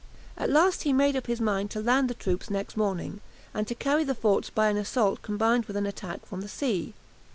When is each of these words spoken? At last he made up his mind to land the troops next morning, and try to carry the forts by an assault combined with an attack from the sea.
At 0.35 0.49
last 0.49 0.81
he 0.81 0.93
made 0.93 1.15
up 1.15 1.27
his 1.27 1.39
mind 1.39 1.69
to 1.69 1.79
land 1.79 2.09
the 2.09 2.15
troops 2.15 2.49
next 2.49 2.75
morning, 2.75 3.21
and 3.53 3.67
try 3.67 3.69
to 3.69 3.75
carry 3.75 4.03
the 4.03 4.15
forts 4.15 4.49
by 4.49 4.67
an 4.67 4.77
assault 4.77 5.21
combined 5.21 5.65
with 5.65 5.77
an 5.77 5.85
attack 5.85 6.25
from 6.25 6.41
the 6.41 6.47
sea. 6.49 6.95